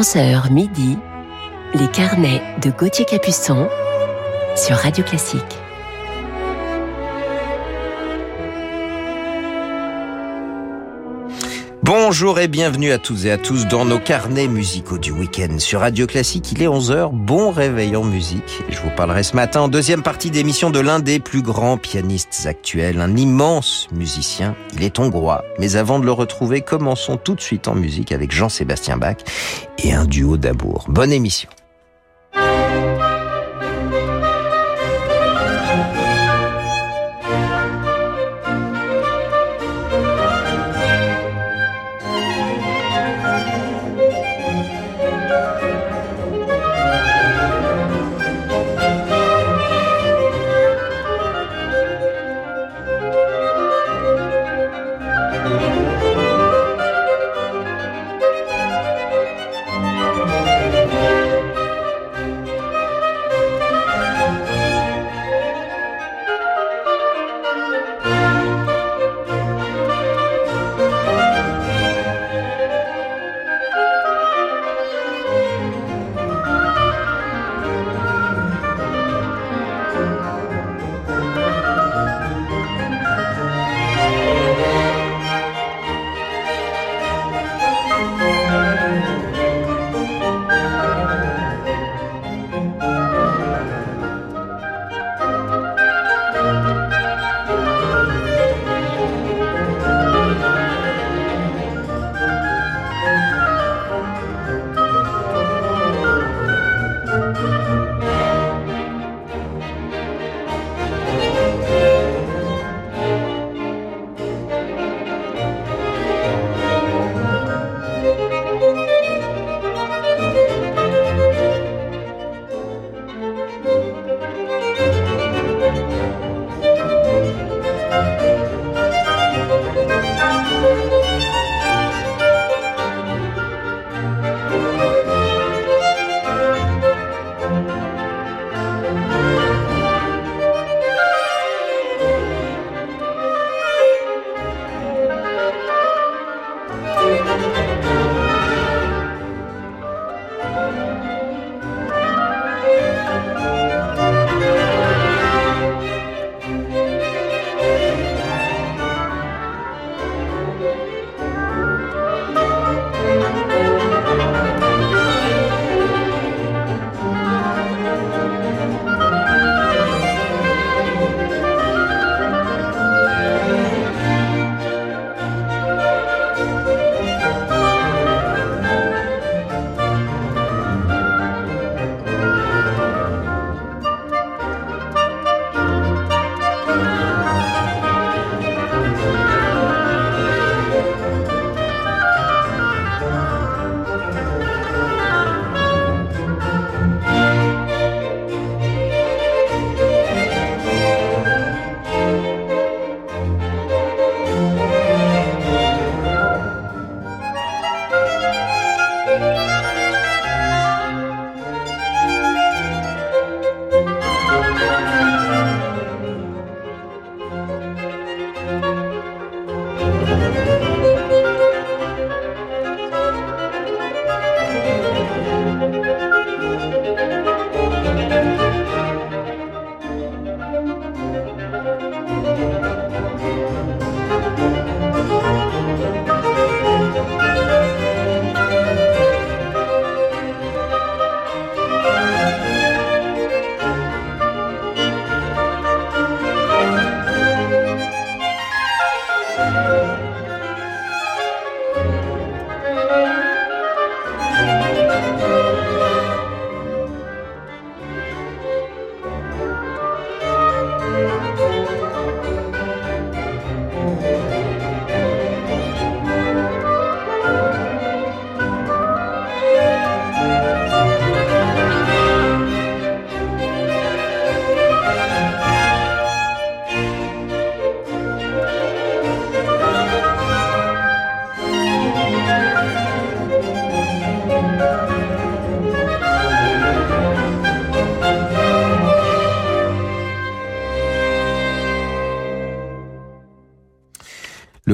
11h 0.00 0.50
midi, 0.50 0.96
les 1.74 1.88
carnets 1.88 2.40
de 2.62 2.70
Gauthier 2.70 3.04
Capuçon 3.04 3.68
sur 4.56 4.76
Radio 4.76 5.04
Classique. 5.04 5.58
Bonjour 12.10 12.40
et 12.40 12.48
bienvenue 12.48 12.90
à 12.90 12.98
toutes 12.98 13.24
et 13.26 13.30
à 13.30 13.38
tous 13.38 13.68
dans 13.68 13.84
nos 13.84 14.00
carnets 14.00 14.48
musicaux 14.48 14.98
du 14.98 15.12
week-end 15.12 15.60
sur 15.60 15.78
Radio 15.78 16.08
Classique. 16.08 16.50
Il 16.50 16.60
est 16.60 16.66
11h, 16.66 17.12
bon 17.12 17.52
réveil 17.52 17.94
en 17.94 18.02
musique. 18.02 18.64
je 18.68 18.80
vous 18.80 18.90
parlerai 18.96 19.22
ce 19.22 19.36
matin 19.36 19.60
en 19.60 19.68
deuxième 19.68 20.02
partie 20.02 20.32
d'émission 20.32 20.70
de 20.70 20.80
l'un 20.80 20.98
des 20.98 21.20
plus 21.20 21.40
grands 21.40 21.76
pianistes 21.76 22.46
actuels, 22.46 23.00
un 23.00 23.14
immense 23.14 23.86
musicien. 23.92 24.56
Il 24.74 24.82
est 24.82 24.98
hongrois, 24.98 25.44
mais 25.60 25.76
avant 25.76 26.00
de 26.00 26.04
le 26.04 26.10
retrouver, 26.10 26.62
commençons 26.62 27.16
tout 27.16 27.36
de 27.36 27.40
suite 27.40 27.68
en 27.68 27.76
musique 27.76 28.10
avec 28.10 28.32
Jean-Sébastien 28.32 28.96
Bach 28.96 29.18
et 29.78 29.92
un 29.92 30.04
duo 30.04 30.36
d'amour. 30.36 30.86
Bonne 30.88 31.12
émission. 31.12 31.48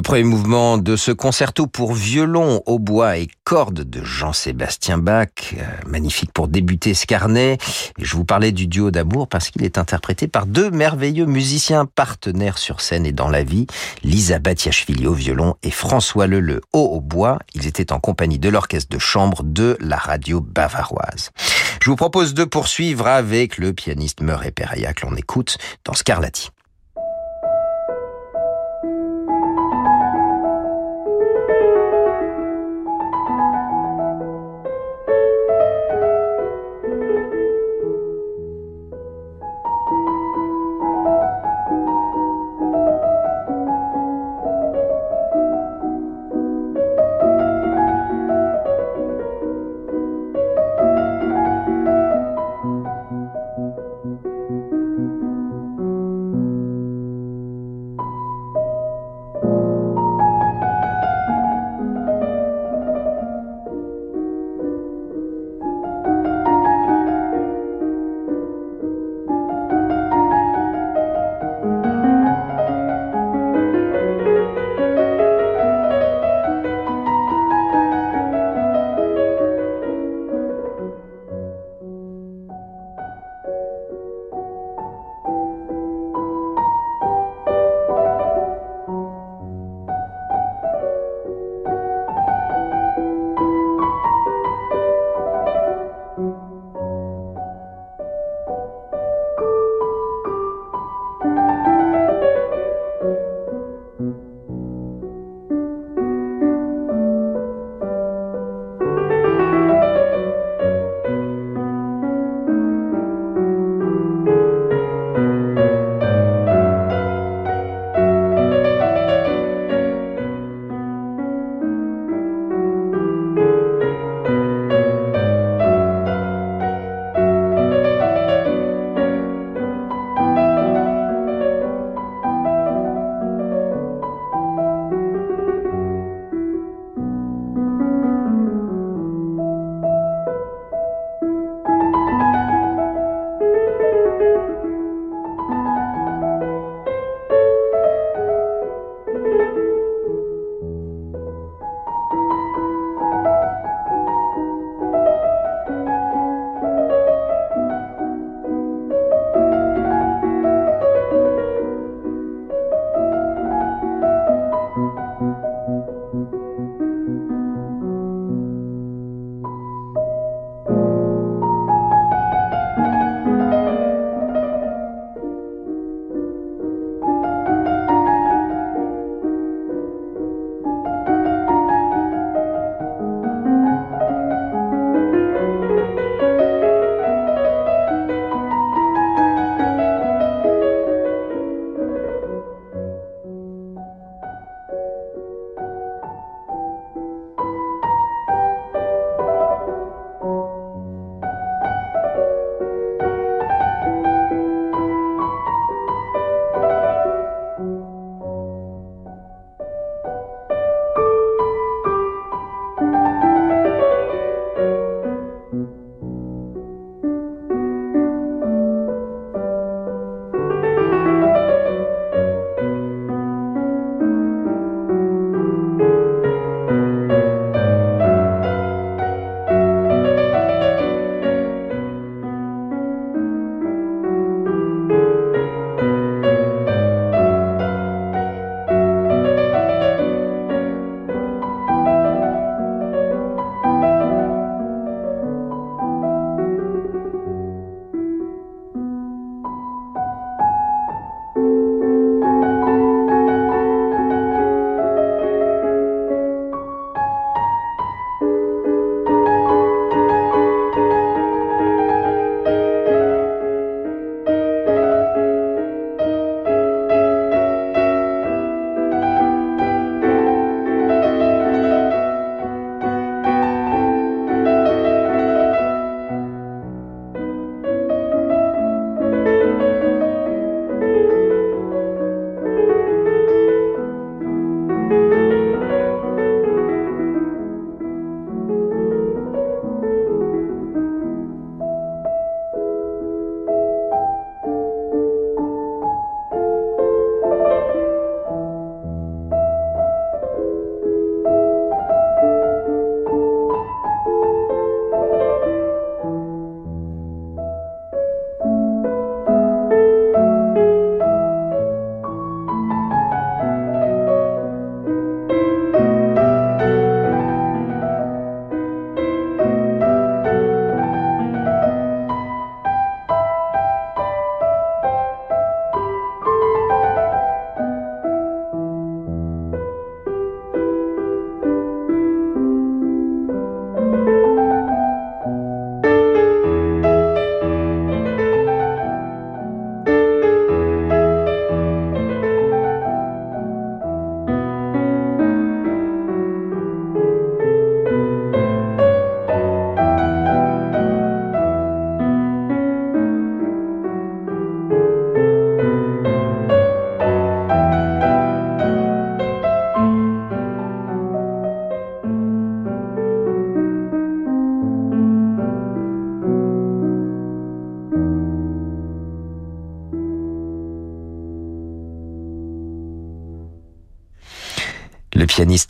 Premier 0.06 0.22
mouvement 0.22 0.78
de 0.78 0.94
ce 0.94 1.10
concerto 1.10 1.66
pour 1.66 1.92
violon, 1.92 2.62
hautbois 2.66 3.18
et 3.18 3.26
cordes 3.42 3.80
de 3.80 4.04
Jean-Sébastien 4.04 4.98
Bach, 4.98 5.26
euh, 5.54 5.64
magnifique 5.84 6.30
pour 6.32 6.46
débuter 6.46 6.94
ce 6.94 7.06
carnet. 7.06 7.58
Et 7.98 8.04
je 8.04 8.14
vous 8.14 8.24
parlais 8.24 8.52
du 8.52 8.68
duo 8.68 8.92
d'amour 8.92 9.26
parce 9.26 9.50
qu'il 9.50 9.64
est 9.64 9.78
interprété 9.78 10.28
par 10.28 10.46
deux 10.46 10.70
merveilleux 10.70 11.26
musiciens 11.26 11.86
partenaires 11.86 12.58
sur 12.58 12.82
scène 12.82 13.04
et 13.04 13.10
dans 13.10 13.28
la 13.28 13.42
vie, 13.42 13.66
Lisa 14.04 14.38
Batiachvili 14.38 15.08
au 15.08 15.12
violon 15.12 15.56
et 15.64 15.72
François 15.72 16.28
Leleu 16.28 16.60
au 16.72 16.88
hautbois. 16.94 17.40
Ils 17.54 17.66
étaient 17.66 17.92
en 17.92 17.98
compagnie 17.98 18.38
de 18.38 18.48
l'orchestre 18.48 18.94
de 18.94 19.00
chambre 19.00 19.42
de 19.42 19.76
la 19.80 19.96
radio 19.96 20.40
bavaroise. 20.40 21.32
Je 21.82 21.90
vous 21.90 21.96
propose 21.96 22.32
de 22.32 22.44
poursuivre 22.44 23.08
avec 23.08 23.58
le 23.58 23.72
pianiste 23.72 24.20
Murray 24.20 24.52
Peraya 24.52 24.94
que 24.94 25.04
l'on 25.04 25.16
écoute 25.16 25.58
dans 25.84 25.94
Scarlatti. 25.94 26.50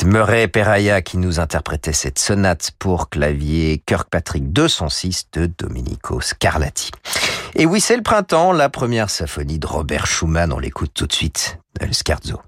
Murray 0.07 0.47
Peraya 0.47 1.03
qui 1.03 1.19
nous 1.19 1.41
interprétait 1.41 1.93
cette 1.93 2.21
sonate 2.21 2.71
pour 2.79 3.11
clavier 3.11 3.83
Kirkpatrick 3.87 4.53
206 4.53 5.31
de 5.33 5.47
Domenico 5.47 6.21
Scarlatti. 6.21 6.93
Et 7.57 7.67
oui, 7.67 7.81
c'est 7.81 7.97
le 7.97 8.05
printemps, 8.05 8.53
la 8.53 8.69
première 8.69 9.11
symphonie 9.11 9.59
de 9.59 9.67
Robert 9.67 10.07
Schumann, 10.07 10.53
on 10.53 10.61
l'écoute 10.61 10.93
tout 10.95 11.09
de 11.09 11.13
suite, 11.13 11.59
Scherzo. 11.91 12.41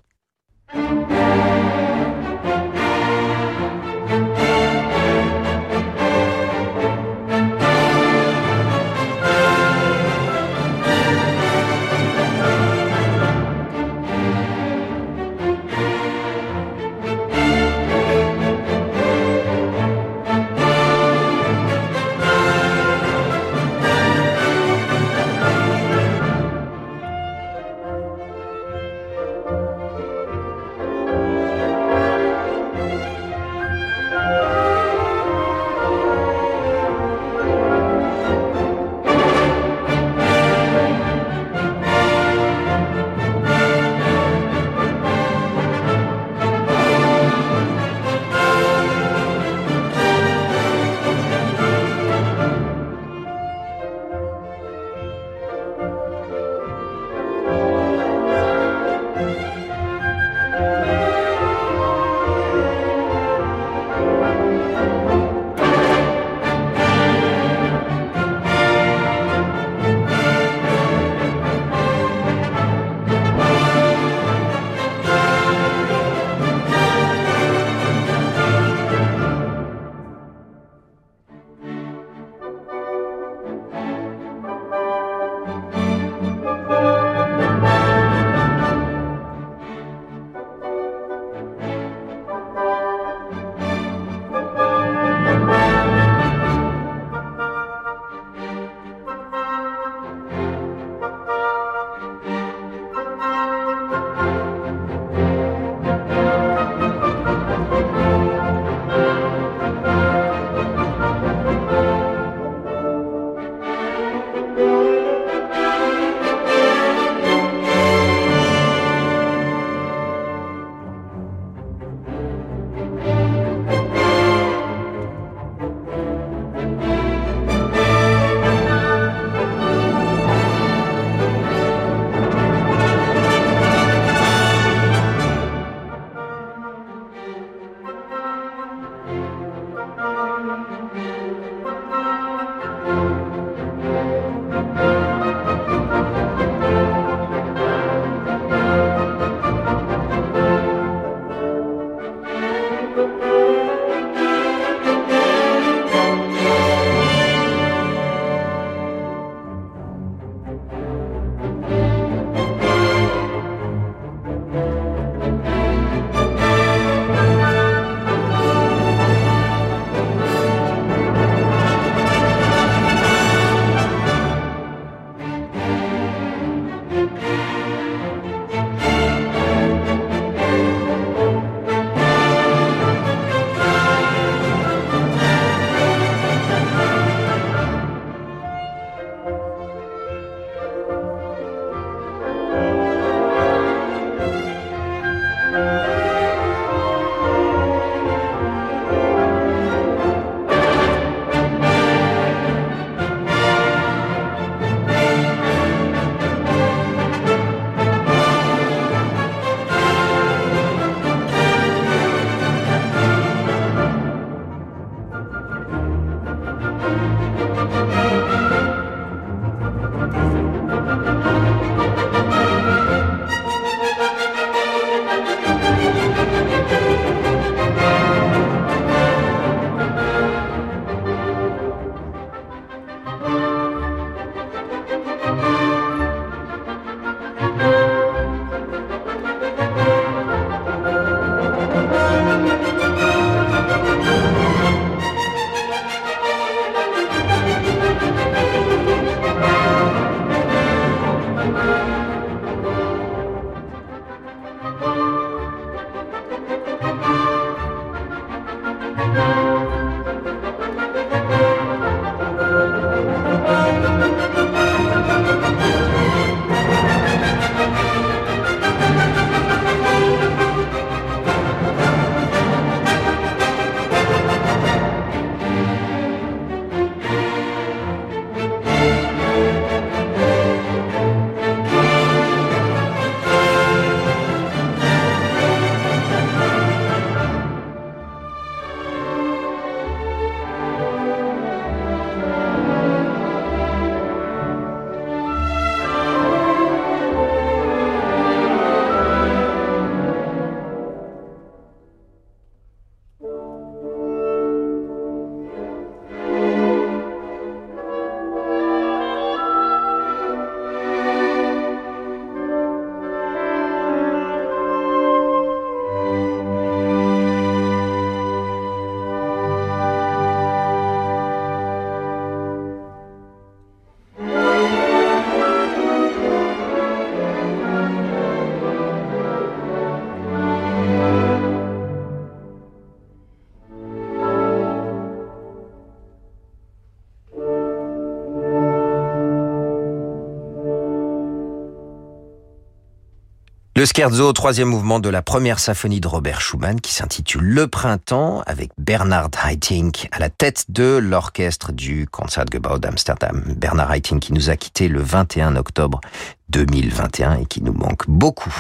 Le 343.79 343.85
scherzo, 343.85 344.33
troisième 344.33 344.67
mouvement 344.67 344.99
de 344.99 345.09
la 345.09 345.23
première 345.23 345.61
symphonie 345.61 346.01
de 346.01 346.09
Robert 346.09 346.41
Schumann 346.41 346.81
qui 346.81 346.93
s'intitule 346.93 347.45
Le 347.45 347.69
Printemps 347.69 348.43
avec 348.45 348.73
Bernard 348.77 349.31
Haitink 349.49 350.09
à 350.11 350.19
la 350.19 350.31
tête 350.31 350.65
de 350.69 350.97
l'orchestre 350.97 351.71
du 351.71 352.09
Concertgebouw 352.09 352.81
d'Amsterdam. 352.81 353.55
Bernard 353.57 353.93
Haitink 353.93 354.21
qui 354.21 354.33
nous 354.33 354.51
a 354.51 354.57
quittés 354.57 354.89
le 354.89 355.01
21 355.01 355.55
octobre 355.55 356.01
2021 356.49 357.37
et 357.37 357.47
qui 357.47 357.63
nous 357.63 357.73
manque 357.73 358.03
beaucoup. 358.09 358.53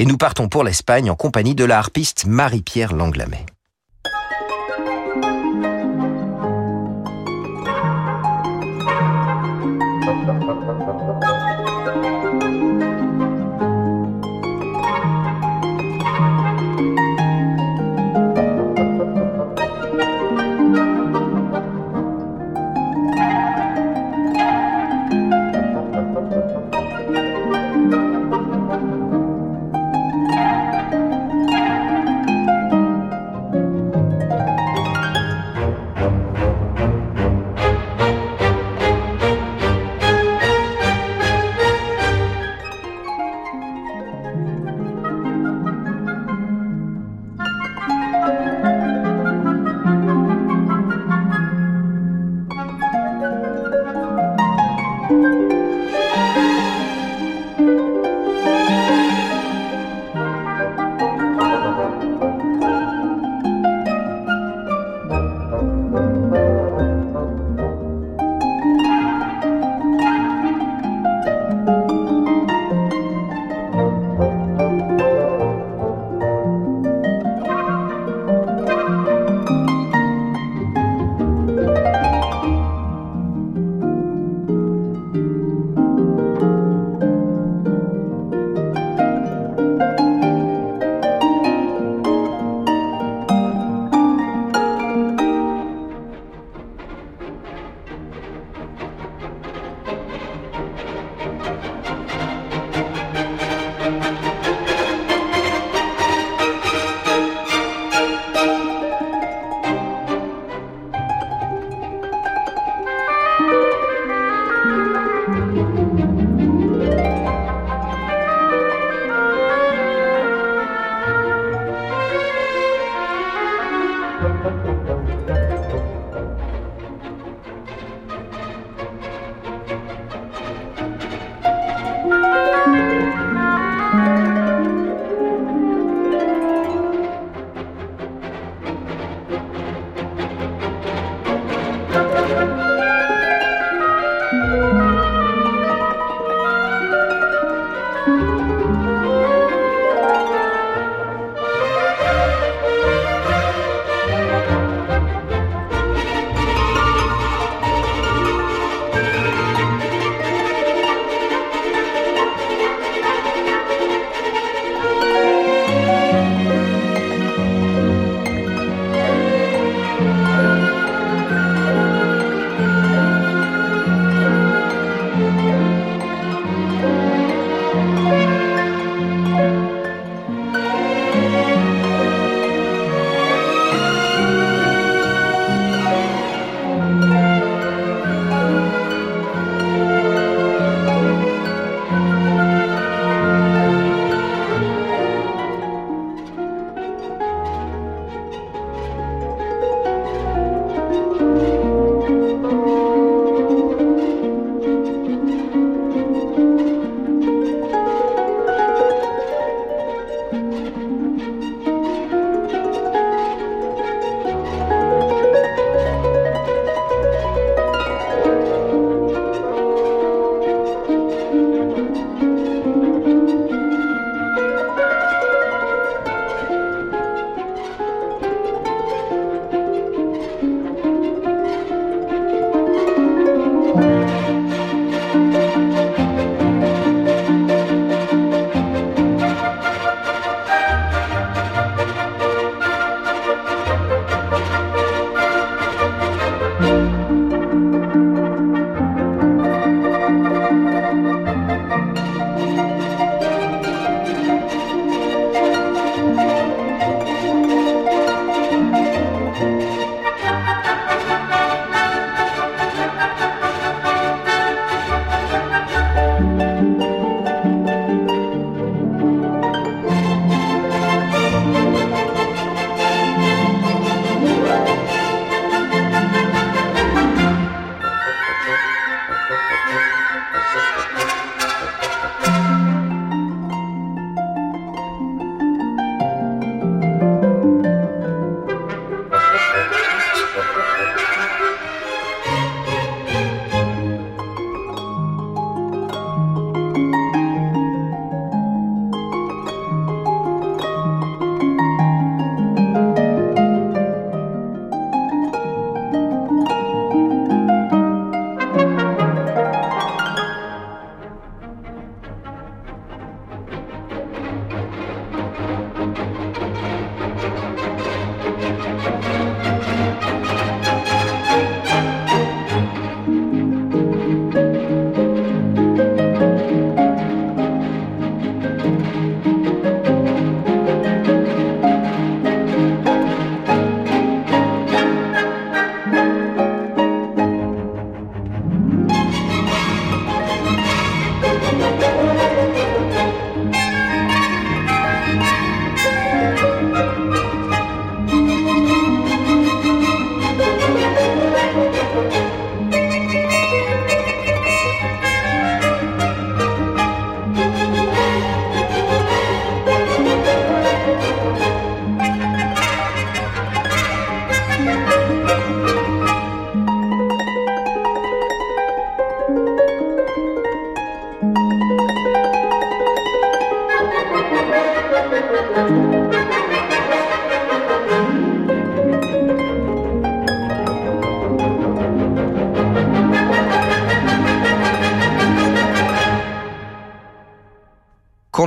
Et 0.00 0.06
nous 0.06 0.16
partons 0.16 0.48
pour 0.48 0.64
l'Espagne 0.64 1.08
en 1.08 1.14
compagnie 1.14 1.54
de 1.54 1.64
la 1.64 1.78
harpiste 1.78 2.26
Marie-Pierre 2.26 2.94
Langlamet. 2.94 3.46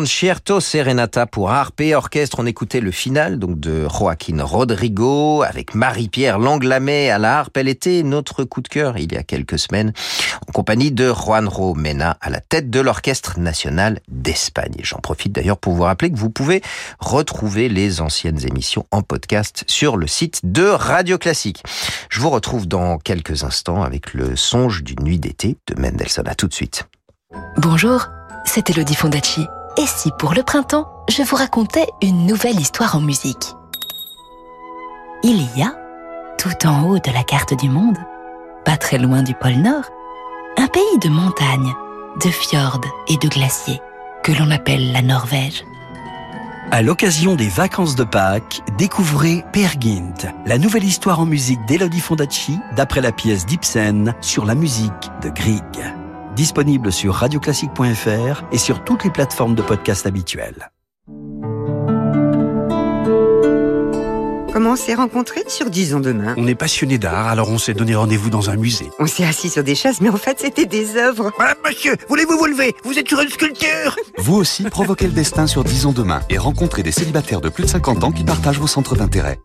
Concierto 0.02 0.60
Serenata 0.60 1.28
pour 1.28 1.52
harpe 1.52 1.80
et 1.80 1.94
orchestre. 1.94 2.38
On 2.40 2.48
écoutait 2.48 2.80
le 2.80 2.90
final 2.90 3.38
donc 3.38 3.60
de 3.60 3.88
Joaquin 3.88 4.44
Rodrigo 4.44 5.44
avec 5.44 5.76
Marie-Pierre 5.76 6.40
Langlamé 6.40 7.12
à 7.12 7.20
la 7.20 7.38
harpe. 7.38 7.56
Elle 7.56 7.68
était 7.68 8.02
notre 8.02 8.44
coup 8.44 8.62
de 8.62 8.68
cœur 8.68 8.98
il 8.98 9.14
y 9.14 9.16
a 9.16 9.22
quelques 9.22 9.60
semaines 9.60 9.94
en 10.48 10.52
compagnie 10.54 10.92
de 10.92 11.14
Juanjo 11.14 11.76
Mena 11.76 12.18
à 12.20 12.32
la 12.32 12.40
tête 12.40 12.72
de 12.72 12.80
l'Orchestre 12.80 13.40
National 13.40 14.00
d'Espagne. 14.08 14.74
J'en 14.82 14.98
profite 14.98 15.34
d'ailleurs 15.34 15.60
pour 15.60 15.74
vous 15.74 15.84
rappeler 15.84 16.10
que 16.10 16.18
vous 16.18 16.32
pouvez 16.32 16.64
retrouver 16.98 17.70
les 17.70 18.02
anciennes 18.02 18.44
émissions 18.44 18.88
en 18.90 19.04
podcast 19.04 19.64
sur 19.68 19.98
le 19.98 20.08
site 20.08 20.40
de 20.44 20.64
Radio 20.64 21.20
Classique. 21.20 21.62
Je 22.10 22.20
vous 22.22 22.32
retrouve 22.32 22.68
dans 22.68 22.98
quelques 22.98 23.44
instants 23.44 23.84
avec 23.84 24.16
le 24.16 24.36
songe 24.36 24.82
d'une 24.82 25.04
nuit 25.04 25.20
d'été 25.20 25.58
de 25.68 25.80
Mendelssohn. 25.80 26.28
À 26.28 26.34
tout 26.34 26.48
de 26.48 26.56
suite. 26.56 26.88
Bonjour, 27.58 28.08
c'est 28.46 28.68
Elodie 28.72 28.96
Fondacci. 28.96 29.46
Et 29.78 29.86
si 29.86 30.12
pour 30.12 30.34
le 30.34 30.44
printemps, 30.44 30.92
je 31.10 31.24
vous 31.24 31.36
racontais 31.36 31.88
une 32.02 32.26
nouvelle 32.26 32.60
histoire 32.60 32.96
en 32.96 33.02
musique? 33.02 33.56
Il 35.24 35.48
y 35.58 35.64
a, 35.64 35.74
tout 36.38 36.68
en 36.68 36.84
haut 36.88 37.00
de 37.00 37.12
la 37.12 37.24
carte 37.24 37.58
du 37.58 37.70
monde, 37.70 37.98
pas 38.66 38.76
très 38.76 38.98
loin 38.98 39.24
du 39.24 39.34
pôle 39.34 39.56
Nord, 39.56 39.86
un 40.58 40.68
pays 40.68 41.00
de 41.02 41.10
montagnes, 41.10 41.74
de 42.24 42.30
fjords 42.30 42.82
et 43.08 43.16
de 43.16 43.30
glaciers 43.30 43.82
que 44.24 44.34
l'on 44.34 44.52
appelle 44.52 44.92
la 44.92 45.02
Norvège. 45.02 45.64
À 46.72 46.82
l'occasion 46.82 47.36
des 47.36 47.50
vacances 47.50 47.96
de 47.96 48.04
Pâques, 48.04 48.62
découvrez 48.78 49.44
Gynt, 49.54 50.28
la 50.46 50.58
nouvelle 50.58 50.84
histoire 50.84 51.20
en 51.20 51.26
musique 51.26 51.66
d'Elodie 51.66 52.00
Fondacci 52.02 52.60
d'après 52.76 53.02
la 53.02 53.12
pièce 53.12 53.46
d'Ibsen 53.46 54.14
sur 54.22 54.46
la 54.46 54.56
musique 54.56 55.12
de 55.22 55.30
Grieg 55.30 56.01
disponible 56.42 56.92
sur 56.92 57.14
radioclassique.fr 57.14 58.42
et 58.52 58.58
sur 58.58 58.84
toutes 58.84 59.04
les 59.04 59.12
plateformes 59.12 59.54
de 59.54 59.62
podcast 59.62 60.08
habituelles. 60.08 60.72
Comment 64.52 64.72
on 64.72 64.76
s'est 64.76 64.96
rencontrés 64.96 65.44
sur 65.48 65.70
10 65.70 65.94
ans 65.94 66.00
demain? 66.00 66.34
On 66.38 66.48
est 66.48 66.56
passionné 66.56 66.98
d'art, 66.98 67.28
alors 67.28 67.52
on 67.52 67.60
s'est 67.60 67.76
donné 67.76 67.94
rendez-vous 67.94 68.32
dans 68.32 68.50
un 68.50 68.56
musée. 68.56 68.90
On 68.98 69.06
s'est 69.06 69.24
assis 69.24 69.50
sur 69.50 69.64
des 69.64 69.76
chaises, 69.76 70.02
mais 70.02 70.10
en 70.10 70.18
fait 70.18 70.40
c'était 70.40 70.66
des 70.66 70.98
œuvres. 70.98 71.32
Ah, 71.40 71.54
monsieur, 71.64 71.96
voulez-vous 72.10 72.36
vous 72.36 72.48
lever? 72.48 72.74
Vous 72.86 72.98
êtes 72.98 73.08
sur 73.08 73.22
une 73.22 73.30
sculpture 73.30 73.96
Vous 74.18 74.36
aussi, 74.38 74.64
provoquez 74.64 75.06
le 75.06 75.14
destin 75.14 75.46
sur 75.46 75.64
10 75.64 75.86
ans 75.86 75.92
demain 75.94 76.22
et 76.32 76.40
rencontrez 76.40 76.82
des 76.82 76.92
célibataires 76.92 77.42
de 77.42 77.50
plus 77.50 77.66
de 77.66 77.70
50 77.70 78.04
ans 78.04 78.12
qui 78.12 78.24
partagent 78.24 78.60
vos 78.60 78.66
centres 78.66 78.96
d'intérêt. 78.96 79.40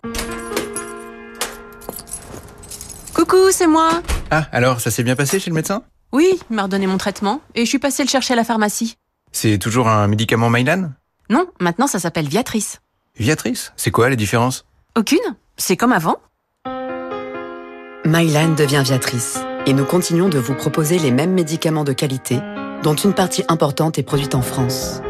Coucou, 3.13 3.51
c'est 3.51 3.67
moi 3.67 4.01
Ah, 4.31 4.47
alors 4.51 4.81
ça 4.81 4.91
s'est 4.91 5.03
bien 5.03 5.15
passé 5.15 5.39
chez 5.39 5.51
le 5.51 5.55
médecin? 5.57 5.83
Oui, 6.17 6.41
il 6.49 6.57
m'a 6.57 6.63
redonné 6.63 6.87
mon 6.87 6.97
traitement 6.97 7.43
et 7.55 7.67
je 7.67 7.69
suis 7.69 7.79
passée 7.79 8.03
le 8.03 8.09
chercher 8.09 8.33
à 8.33 8.37
la 8.37 8.45
pharmacie. 8.45 8.97
C'est 9.33 9.59
toujours 9.59 9.89
un 9.89 10.09
médicament 10.09 10.49
Mylan? 10.49 10.93
Non, 11.29 11.47
maintenant 11.61 11.87
ça 11.87 11.99
s'appelle 11.99 12.27
Viatrice. 12.27 12.81
Viatrice 13.19 13.75
C'est 13.77 13.91
quoi 13.91 14.09
la 14.09 14.17
différence 14.17 14.65
Aucune 14.97 15.19
C'est 15.59 15.77
comme 15.77 15.93
avant 15.93 16.17
Mylan 18.07 18.55
devient 18.55 18.81
Viatrice 18.83 19.41
et 19.67 19.75
nous 19.75 19.85
continuons 19.85 20.31
de 20.31 20.39
vous 20.39 20.55
proposer 20.55 20.99
les 20.99 21.11
mêmes 21.11 21.35
médicaments 21.35 21.85
de 21.85 21.93
qualité 21.93 22.41
dont 22.83 22.95
une 22.95 23.13
partie 23.13 23.45
importante 23.49 23.99
est 23.99 24.03
produite 24.03 24.35
en 24.35 24.41
France. 24.41 25.03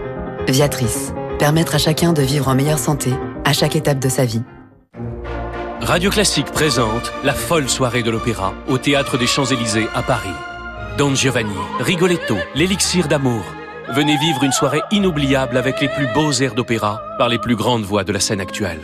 Viatrice, 0.48 1.12
permettre 1.38 1.76
à 1.76 1.78
chacun 1.78 2.14
de 2.14 2.22
vivre 2.22 2.48
en 2.48 2.56
meilleure 2.56 2.80
santé 2.80 3.12
à 3.44 3.52
chaque 3.52 3.76
étape 3.76 4.00
de 4.00 4.08
sa 4.08 4.24
vie. 4.24 4.42
Radio 5.82 6.10
Classique 6.10 6.50
présente 6.50 7.12
la 7.22 7.32
folle 7.32 7.68
soirée 7.68 8.02
de 8.02 8.10
l'opéra 8.10 8.54
au 8.66 8.76
Théâtre 8.76 9.18
des 9.18 9.28
Champs-Élysées 9.28 9.86
à 9.94 10.02
Paris. 10.02 10.34
Don 10.96 11.14
Giovanni, 11.14 11.52
Rigoletto, 11.78 12.36
l'élixir 12.54 13.06
d'amour. 13.06 13.44
Venez 13.90 14.16
vivre 14.16 14.42
une 14.44 14.52
soirée 14.52 14.80
inoubliable 14.90 15.58
avec 15.58 15.78
les 15.82 15.88
plus 15.88 16.06
beaux 16.14 16.32
airs 16.32 16.54
d'opéra 16.54 17.02
par 17.18 17.28
les 17.28 17.38
plus 17.38 17.54
grandes 17.54 17.82
voix 17.82 18.02
de 18.02 18.12
la 18.12 18.20
scène 18.20 18.40
actuelle. 18.40 18.80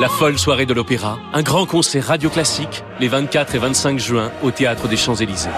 La 0.00 0.08
folle 0.08 0.38
soirée 0.38 0.64
de 0.64 0.74
l'opéra, 0.74 1.18
un 1.32 1.42
grand 1.42 1.66
concert 1.66 2.04
radio 2.04 2.30
classique 2.30 2.84
les 3.00 3.08
24 3.08 3.56
et 3.56 3.58
25 3.58 3.98
juin 3.98 4.30
au 4.44 4.52
Théâtre 4.52 4.86
des 4.86 4.96
Champs-Élysées. 4.96 5.50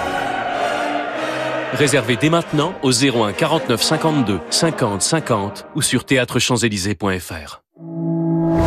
Réservez 1.75 2.17
dès 2.17 2.31
maintenant 2.31 2.73
au 2.83 2.91
01 2.91 3.35
49 3.35 3.83
52 3.83 4.41
50 4.49 5.03
50 5.03 5.67
ou 5.75 5.83
sur 5.83 6.05
théâtrechamps-élysées.fr. 6.05 7.61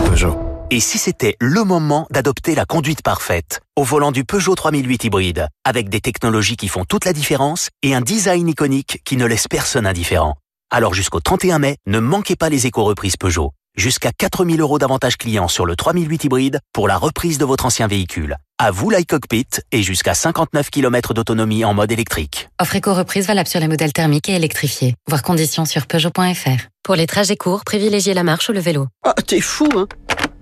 Peugeot. 0.05 0.52
Et 0.73 0.79
si 0.79 0.97
c'était 0.97 1.35
le 1.39 1.63
moment 1.63 2.07
d'adopter 2.09 2.55
la 2.55 2.65
conduite 2.65 3.03
parfaite 3.03 3.61
au 3.75 3.83
volant 3.83 4.11
du 4.11 4.23
Peugeot 4.23 4.55
3008 4.55 5.03
hybride, 5.03 5.47
avec 5.63 5.87
des 5.87 6.01
technologies 6.01 6.57
qui 6.57 6.67
font 6.67 6.83
toute 6.83 7.05
la 7.05 7.13
différence 7.13 7.69
et 7.83 7.93
un 7.93 8.01
design 8.01 8.47
iconique 8.47 8.99
qui 9.05 9.15
ne 9.15 9.27
laisse 9.27 9.47
personne 9.47 9.85
indifférent. 9.85 10.33
Alors 10.71 10.95
jusqu'au 10.95 11.19
31 11.19 11.59
mai, 11.59 11.77
ne 11.85 11.99
manquez 11.99 12.35
pas 12.35 12.49
les 12.49 12.65
éco-reprises 12.65 13.17
Peugeot. 13.17 13.51
Jusqu'à 13.77 14.11
4000 14.17 14.61
euros 14.61 14.79
d'avantage 14.79 15.17
client 15.17 15.47
sur 15.47 15.67
le 15.67 15.75
3008 15.75 16.23
hybride 16.23 16.59
pour 16.73 16.87
la 16.87 16.97
reprise 16.97 17.37
de 17.37 17.45
votre 17.45 17.67
ancien 17.67 17.85
véhicule. 17.85 18.37
À 18.57 18.71
vous 18.71 18.89
l'iCockpit 18.89 19.61
et 19.71 19.83
jusqu'à 19.83 20.15
59 20.15 20.71
km 20.71 21.13
d'autonomie 21.13 21.65
en 21.65 21.75
mode 21.75 21.91
électrique. 21.91 22.49
Offre 22.59 22.77
éco-reprise 22.77 23.27
valable 23.27 23.47
sur 23.47 23.59
les 23.59 23.67
modèles 23.67 23.93
thermiques 23.93 24.29
et 24.29 24.35
électrifiés. 24.35 24.95
Voir 25.07 25.21
conditions 25.21 25.65
sur 25.65 25.85
Peugeot.fr. 25.85 26.67
Pour 26.81 26.95
les 26.95 27.05
trajets 27.05 27.37
courts, 27.37 27.63
privilégiez 27.63 28.15
la 28.15 28.23
marche 28.23 28.49
ou 28.49 28.53
le 28.53 28.59
vélo. 28.59 28.87
Ah, 29.03 29.13
t'es 29.13 29.39
fou, 29.39 29.69
hein 29.75 29.87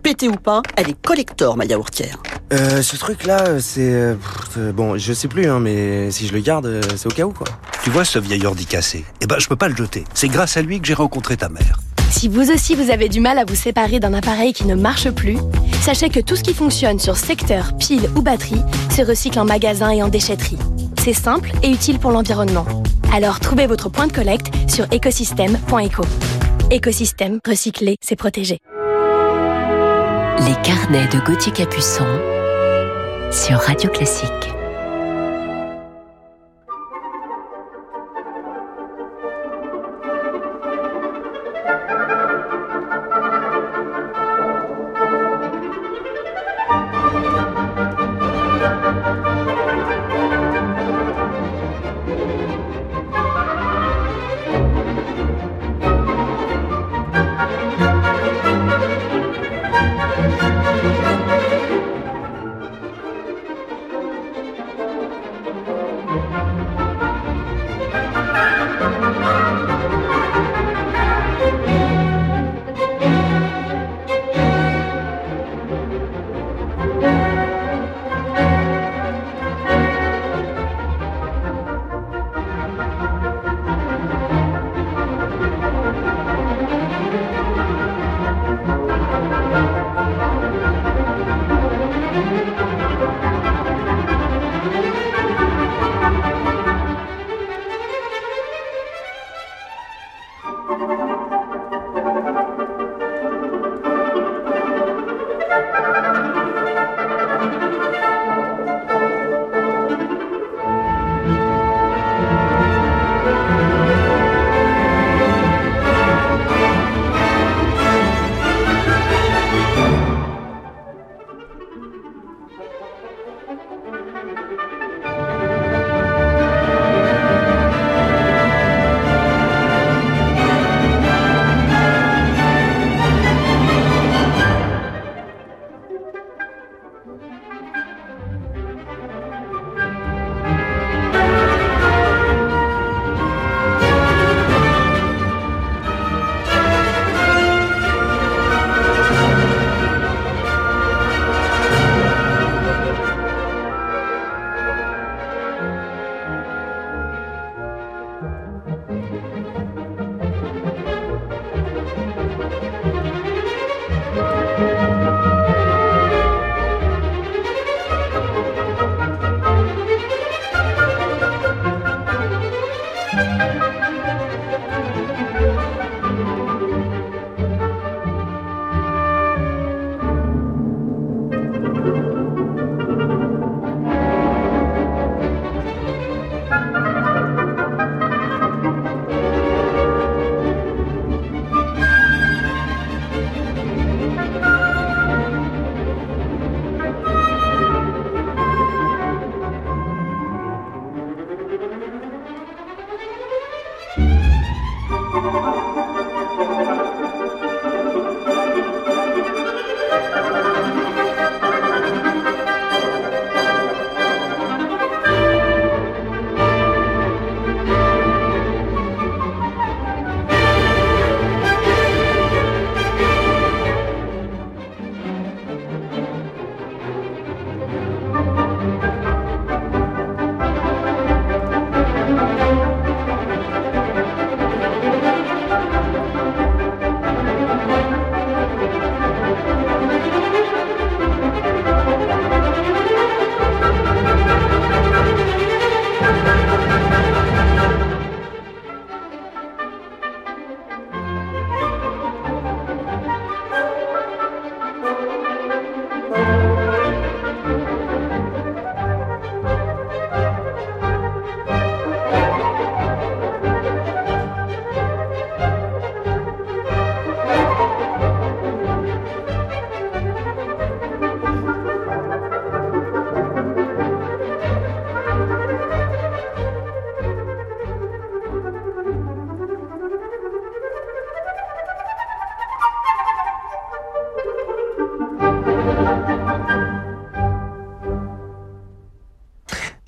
Pété 0.02 0.28
ou 0.28 0.36
pas, 0.36 0.62
elle 0.76 0.90
est 0.90 1.02
collector, 1.02 1.58
ma 1.58 1.66
yaourtière. 1.66 2.18
Euh, 2.54 2.82
ce 2.82 2.98
truc-là, 2.98 3.60
c'est... 3.60 3.94
euh, 3.94 4.16
pff, 4.16 4.74
bon, 4.74 4.98
je 4.98 5.14
sais 5.14 5.28
plus, 5.28 5.48
hein, 5.48 5.60
mais 5.60 6.12
si 6.12 6.28
je 6.28 6.34
le 6.34 6.40
garde, 6.40 6.66
euh, 6.66 6.82
c'est 6.98 7.08
au 7.08 7.12
cas 7.16 7.24
où, 7.24 7.32
quoi. 7.32 7.48
Tu 7.84 7.90
vois 7.90 8.04
ce 8.04 8.20
vieil 8.20 8.46
ordi 8.46 8.66
cassé? 8.66 9.06
Eh 9.22 9.28
ben, 9.28 9.38
je 9.40 9.48
peux 9.48 9.56
pas 9.56 9.70
le 9.70 9.76
jeter. 9.76 10.04
C'est 10.14 10.28
grâce 10.28 10.58
à 10.58 10.62
lui 10.62 10.82
que 10.82 10.88
j'ai 10.88 10.94
rencontré 10.94 11.38
ta 11.38 11.50
mère. 11.50 11.80
Si 12.10 12.28
vous 12.28 12.52
aussi 12.52 12.76
vous 12.76 12.92
avez 12.92 13.08
du 13.08 13.22
mal 13.22 13.40
à 13.40 13.46
vous 13.46 13.56
séparer 13.56 14.00
d'un 14.00 14.14
appareil 14.14 14.52
qui 14.54 14.66
ne 14.66 14.76
marche 14.76 15.10
plus, 15.12 15.38
sachez 15.82 16.10
que 16.10 16.20
tout 16.20 16.36
ce 16.36 16.44
qui 16.44 16.54
fonctionne 16.54 17.00
sur 17.00 17.16
secteur, 17.16 17.72
pile 17.78 18.10
ou 18.16 18.22
batterie 18.22 18.62
se 18.96 19.02
recycle 19.02 19.40
en 19.40 19.46
magasin 19.46 19.92
et 19.92 20.04
en 20.04 20.10
déchetterie. 20.10 20.58
C'est 21.02 21.14
simple 21.14 21.52
et 21.64 21.70
utile 21.70 22.00
pour 22.00 22.12
l'environnement. 22.12 22.66
Alors 23.14 23.40
trouvez 23.40 23.66
votre 23.66 23.90
point 23.90 24.08
de 24.08 24.12
collecte 24.14 24.48
sur 24.68 24.86
écosystème.eco. 24.92 26.04
Écosystème, 26.70 27.40
recycler, 27.48 27.96
c'est 28.02 28.18
protéger. 28.18 28.60
Les 30.46 30.56
carnets 30.64 31.08
de 31.08 31.20
Gauthier 31.20 31.52
Capuçon 31.52 32.08
sur 33.32 33.58
Radio 33.60 33.92
Classique. 33.92 34.61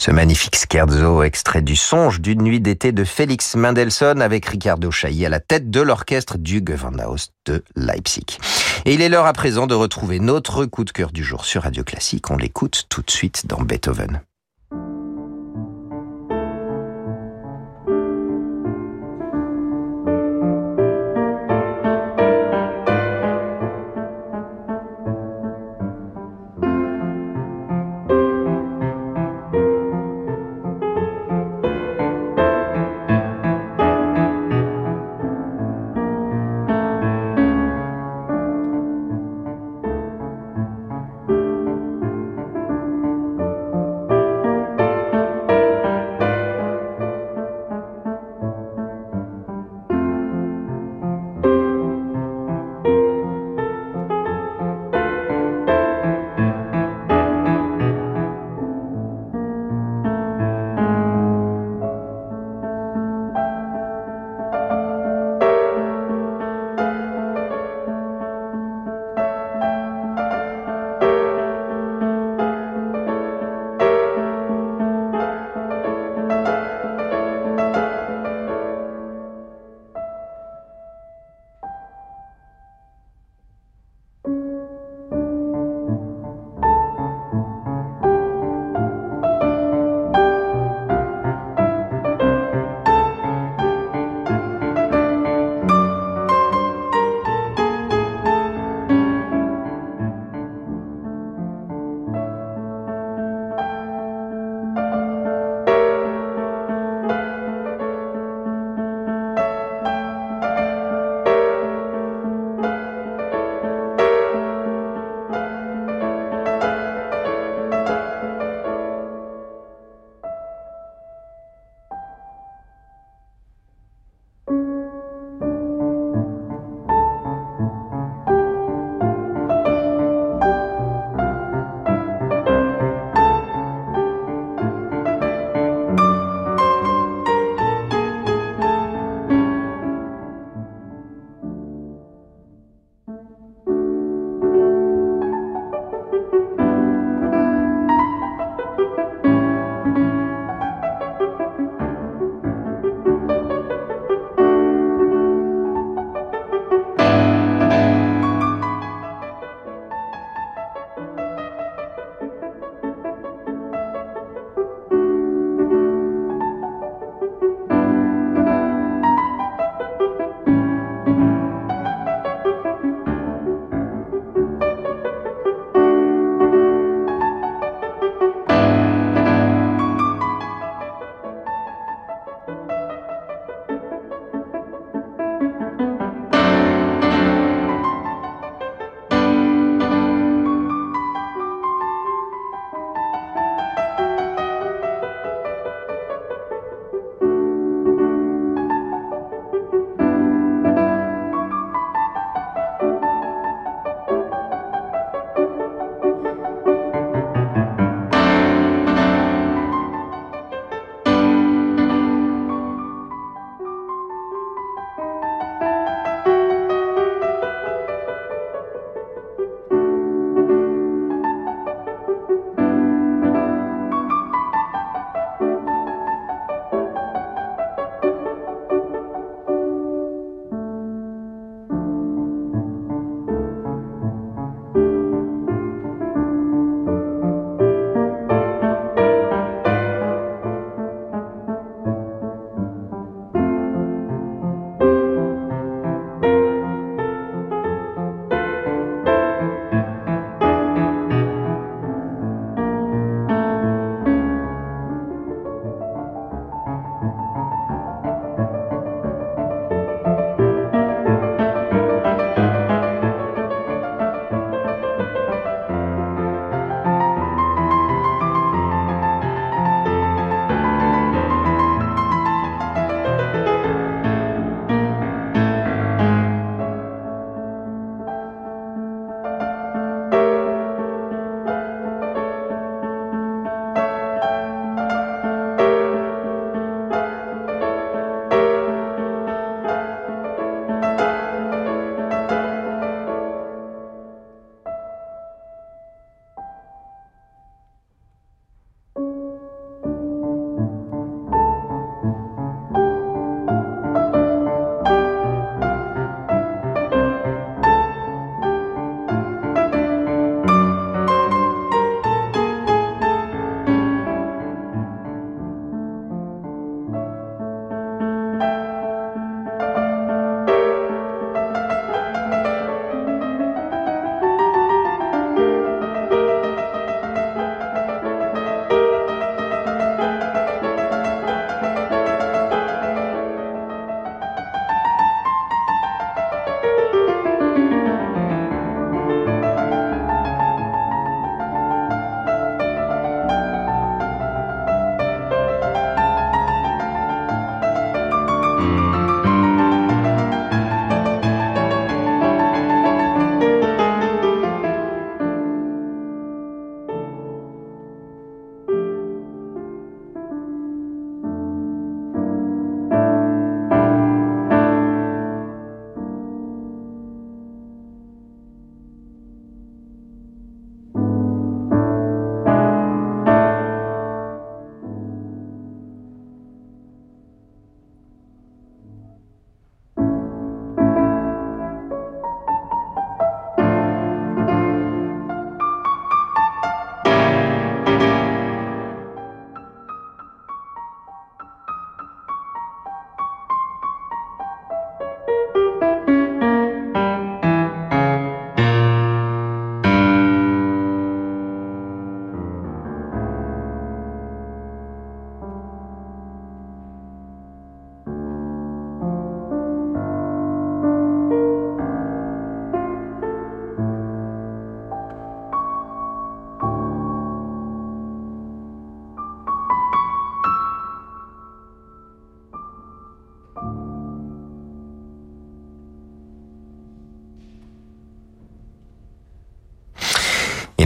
Ce 0.05 0.11
magnifique 0.11 0.57
scherzo 0.57 1.23
extrait 1.23 1.61
du 1.61 1.77
Songe 1.77 2.19
d'une 2.19 2.41
nuit 2.41 2.59
d'été 2.59 2.91
de 2.91 3.05
Félix 3.05 3.55
Mendelssohn 3.55 4.21
avec 4.21 4.45
Ricardo 4.45 4.91
Chailly 4.91 5.25
à 5.25 5.29
la 5.29 5.39
tête 5.39 5.71
de 5.71 5.79
l'orchestre 5.79 6.37
du 6.37 6.61
Gewandhaus 6.61 7.31
de 7.45 7.63
Leipzig. 7.77 8.37
Et 8.83 8.95
il 8.95 9.01
est 9.01 9.07
l'heure 9.07 9.27
à 9.27 9.31
présent 9.31 9.65
de 9.65 9.75
retrouver 9.75 10.19
notre 10.19 10.65
coup 10.65 10.83
de 10.83 10.91
cœur 10.91 11.13
du 11.13 11.23
jour 11.23 11.45
sur 11.45 11.63
Radio 11.63 11.85
Classique. 11.85 12.29
On 12.31 12.35
l'écoute 12.35 12.83
tout 12.89 13.01
de 13.01 13.09
suite 13.09 13.47
dans 13.47 13.61
Beethoven. 13.61 14.19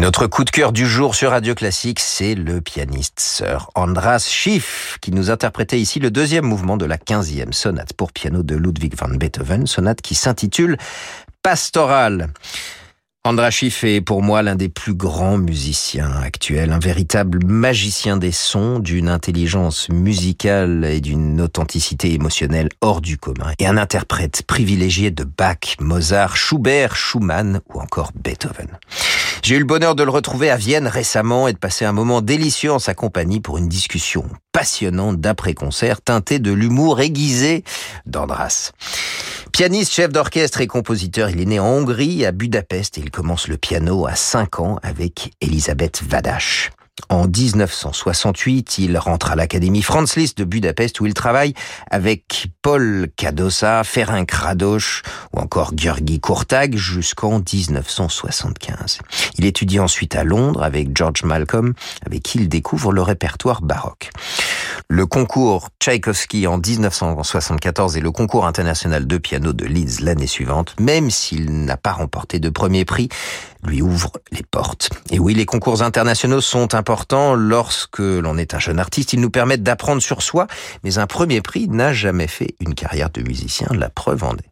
Notre 0.07 0.25
coup 0.25 0.45
de 0.45 0.49
cœur 0.49 0.71
du 0.71 0.87
jour 0.87 1.15
sur 1.15 1.31
Radio 1.31 1.53
Classique, 1.53 1.99
c'est 1.99 2.33
le 2.33 2.61
pianiste 2.61 3.19
Sir 3.19 3.69
Andras 3.75 4.25
Schiff, 4.25 4.97
qui 5.01 5.11
nous 5.11 5.31
interprétait 5.31 5.81
ici 5.81 5.99
le 5.99 6.11
deuxième 6.11 6.45
mouvement 6.45 6.77
de 6.77 6.85
la 6.85 6.97
quinzième 6.97 7.51
sonate 7.51 7.91
pour 7.91 8.13
piano 8.13 8.41
de 8.41 8.55
Ludwig 8.55 8.95
van 8.95 9.09
Beethoven, 9.09 9.67
sonate 9.67 10.01
qui 10.01 10.15
s'intitule 10.15 10.77
Pastoral. 11.43 12.29
Andras 13.27 13.51
Schiff 13.51 13.83
est 13.83 13.99
pour 13.99 14.23
moi 14.23 14.41
l'un 14.41 14.55
des 14.55 14.69
plus 14.69 14.93
grands 14.93 15.37
musiciens 15.37 16.13
actuels, 16.23 16.71
un 16.71 16.79
véritable 16.79 17.45
magicien 17.45 18.15
des 18.15 18.31
sons, 18.31 18.79
d'une 18.79 19.09
intelligence 19.09 19.89
musicale 19.89 20.85
et 20.85 21.01
d'une 21.01 21.41
authenticité 21.41 22.13
émotionnelle 22.13 22.69
hors 22.79 23.01
du 23.01 23.17
commun, 23.17 23.51
et 23.59 23.67
un 23.67 23.75
interprète 23.75 24.43
privilégié 24.47 25.11
de 25.11 25.25
Bach, 25.25 25.75
Mozart, 25.81 26.37
Schubert, 26.37 26.95
Schumann 26.95 27.59
ou 27.73 27.81
encore 27.81 28.13
Beethoven. 28.15 28.69
J'ai 29.43 29.55
eu 29.55 29.59
le 29.59 29.65
bonheur 29.65 29.95
de 29.95 30.03
le 30.03 30.09
retrouver 30.09 30.49
à 30.49 30.55
Vienne 30.55 30.87
récemment 30.87 31.49
et 31.49 31.53
de 31.53 31.57
passer 31.57 31.83
un 31.83 31.91
moment 31.91 32.21
délicieux 32.21 32.71
en 32.71 32.79
sa 32.79 32.93
compagnie 32.93 33.41
pour 33.41 33.57
une 33.57 33.67
discussion 33.67 34.23
passionnante 34.53 35.19
d'après-concert 35.19 36.01
teintée 36.01 36.39
de 36.39 36.53
l'humour 36.53 37.01
aiguisé 37.01 37.65
d'Andras. 38.05 38.71
Pianiste, 39.51 39.93
chef 39.93 40.11
d'orchestre 40.11 40.61
et 40.61 40.67
compositeur, 40.67 41.29
il 41.29 41.41
est 41.41 41.45
né 41.45 41.59
en 41.59 41.65
Hongrie, 41.65 42.25
à 42.25 42.31
Budapest, 42.31 42.97
et 42.97 43.01
commence 43.17 43.47
le 43.47 43.57
piano 43.57 44.05
à 44.05 44.13
5 44.13 44.59
ans 44.59 44.79
avec 44.83 45.33
Elisabeth 45.41 46.03
Vadash. 46.03 46.69
En 47.09 47.27
1968, 47.27 48.79
il 48.79 48.97
rentre 48.97 49.31
à 49.31 49.35
l'Académie 49.35 49.81
Franz 49.81 50.19
Liszt 50.19 50.37
de 50.37 50.43
Budapest 50.43 50.99
où 50.99 51.05
il 51.05 51.13
travaille 51.13 51.53
avec 51.89 52.47
Paul 52.61 53.07
Kadosa, 53.15 53.83
Ferenc 53.83 54.29
Rados 54.31 55.03
ou 55.33 55.39
encore 55.39 55.71
Georgi 55.75 56.19
Kurtag 56.19 56.75
jusqu'en 56.75 57.39
1975. 57.39 58.99
Il 59.37 59.45
étudie 59.45 59.79
ensuite 59.79 60.15
à 60.15 60.23
Londres 60.23 60.63
avec 60.63 60.95
George 60.97 61.23
Malcolm 61.23 61.73
avec 62.05 62.23
qui 62.23 62.39
il 62.39 62.49
découvre 62.49 62.91
le 62.91 63.01
répertoire 63.01 63.61
baroque. 63.61 64.09
Le 64.89 65.05
concours 65.05 65.69
Tchaïkovski 65.79 66.47
en 66.47 66.57
1974 66.57 67.97
et 67.97 68.01
le 68.01 68.11
concours 68.11 68.45
international 68.45 69.07
de 69.07 69.17
piano 69.17 69.53
de 69.53 69.65
Leeds 69.65 70.01
l'année 70.01 70.27
suivante, 70.27 70.75
même 70.79 71.09
s'il 71.09 71.65
n'a 71.65 71.77
pas 71.77 71.91
remporté 71.91 72.39
de 72.39 72.49
premier 72.49 72.85
prix, 72.85 73.09
lui 73.67 73.81
ouvre 73.81 74.13
les 74.31 74.43
portes. 74.43 74.89
Et 75.11 75.19
oui, 75.19 75.33
les 75.33 75.45
concours 75.45 75.81
internationaux 75.81 76.41
sont 76.41 76.73
importants 76.73 77.35
lorsque 77.35 77.99
l'on 77.99 78.37
est 78.37 78.53
un 78.53 78.59
jeune 78.59 78.79
artiste. 78.79 79.13
Ils 79.13 79.21
nous 79.21 79.29
permettent 79.29 79.63
d'apprendre 79.63 80.01
sur 80.01 80.21
soi, 80.21 80.47
mais 80.83 80.97
un 80.97 81.07
premier 81.07 81.41
prix 81.41 81.67
n'a 81.67 81.93
jamais 81.93 82.27
fait 82.27 82.55
une 82.59 82.73
carrière 82.73 83.09
de 83.09 83.21
musicien. 83.21 83.67
La 83.71 83.89
preuve 83.89 84.23
en 84.23 84.33
est. 84.35 84.51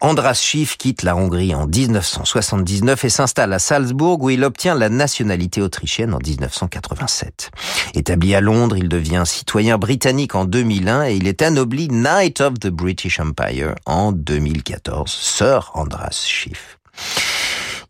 Andras 0.00 0.34
Schiff 0.34 0.76
quitte 0.76 1.02
la 1.02 1.16
Hongrie 1.16 1.54
en 1.54 1.66
1979 1.66 3.04
et 3.04 3.08
s'installe 3.08 3.52
à 3.52 3.58
Salzbourg 3.58 4.20
où 4.20 4.30
il 4.30 4.44
obtient 4.44 4.74
la 4.74 4.88
nationalité 4.88 5.62
autrichienne 5.62 6.14
en 6.14 6.18
1987. 6.18 7.50
Établi 7.94 8.34
à 8.34 8.40
Londres, 8.40 8.76
il 8.76 8.88
devient 8.88 9.22
citoyen 9.24 9.78
britannique 9.78 10.34
en 10.34 10.44
2001 10.44 11.04
et 11.04 11.14
il 11.14 11.28
est 11.28 11.42
anobli 11.42 11.88
Knight 11.88 12.40
of 12.40 12.54
the 12.54 12.68
British 12.68 13.20
Empire 13.20 13.74
en 13.86 14.12
2014. 14.12 15.10
Sir 15.10 15.70
Andras 15.74 16.24
Schiff. 16.26 16.78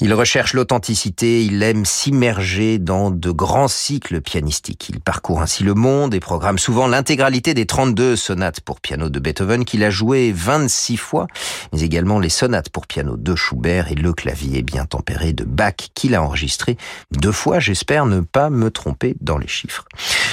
Il 0.04 0.12
recherche 0.14 0.54
l'authenticité, 0.54 1.44
il 1.44 1.62
aime 1.62 1.84
s'immerger 1.84 2.80
dans 2.80 3.12
de 3.12 3.30
grands 3.30 3.68
cycles 3.68 4.20
pianistiques. 4.20 4.88
Il 4.88 4.98
parcourt 4.98 5.40
ainsi 5.40 5.62
le 5.62 5.74
monde 5.74 6.12
et 6.12 6.18
programme 6.18 6.58
souvent 6.58 6.88
l'intégralité 6.88 7.54
des 7.54 7.66
32 7.66 8.16
sonates 8.16 8.60
pour 8.62 8.80
piano 8.80 9.10
de 9.10 9.20
Beethoven 9.20 9.64
qu'il 9.64 9.84
a 9.84 9.90
joué 9.90 10.32
26 10.34 10.96
fois, 10.96 11.28
mais 11.72 11.82
également 11.82 12.18
les 12.18 12.30
sonates 12.30 12.68
pour 12.68 12.88
piano 12.88 13.16
de 13.16 13.36
Schubert 13.36 13.92
et 13.92 13.94
le 13.94 14.12
clavier 14.12 14.62
bien 14.62 14.86
tempéré 14.86 15.32
de 15.34 15.44
Bach 15.44 15.76
qu'il 15.94 16.16
a 16.16 16.22
enregistré 16.24 16.76
deux 17.12 17.30
fois. 17.30 17.60
J'espère 17.60 18.04
ne 18.06 18.18
pas 18.22 18.50
me 18.50 18.72
tromper 18.72 19.14
dans 19.20 19.38
les 19.38 19.46
chiffres. 19.46 19.84